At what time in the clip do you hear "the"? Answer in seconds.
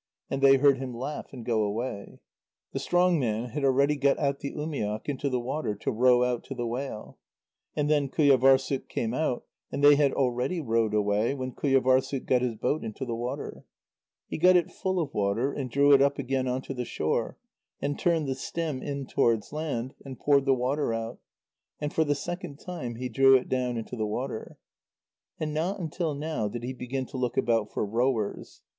2.71-2.79, 4.39-4.51, 5.29-5.39, 6.55-6.65, 13.05-13.13, 16.73-16.83, 18.27-18.33, 20.45-20.55, 22.03-22.15, 23.95-24.07